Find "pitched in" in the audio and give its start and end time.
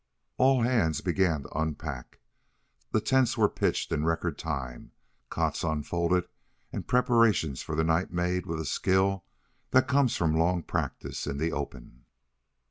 3.47-4.03